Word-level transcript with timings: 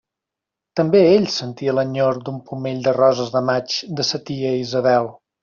També 0.79 1.01
ell 1.09 1.27
sentia 1.33 1.75
l'enyor 1.79 2.17
d'un 2.29 2.39
pomell 2.47 2.81
de 2.89 2.95
roses 2.99 3.31
de 3.37 3.43
maig 3.51 3.77
de 4.01 4.09
sa 4.11 4.23
tia 4.31 4.57
Isabel. 4.65 5.13